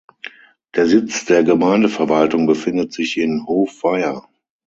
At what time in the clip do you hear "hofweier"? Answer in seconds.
3.45-4.27